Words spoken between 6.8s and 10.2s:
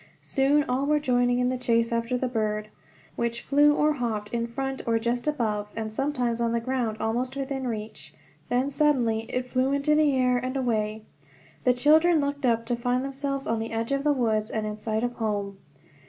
almost within reach. Then suddenly it flew into the